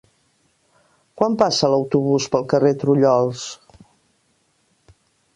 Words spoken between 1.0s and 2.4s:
Quan passa l'autobús